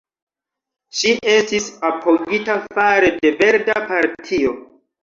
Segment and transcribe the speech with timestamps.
[1.01, 4.61] Ŝi estis apogita fare de Verda Partio.